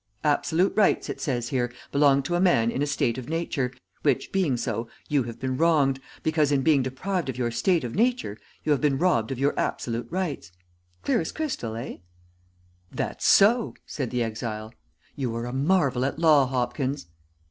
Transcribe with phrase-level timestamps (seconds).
[0.23, 4.57] Absolute rights, it says here, belong to man in a state of nature, which being
[4.57, 8.71] so, you have been wronged, because in being deprived of your state of nature you
[8.71, 10.51] have been robbed of your absolute rights.
[11.03, 11.97] Clear as crystal, eh?"
[12.91, 14.73] "That's so," said the exile.
[15.15, 17.05] "You are a marvel at law, Hopkins."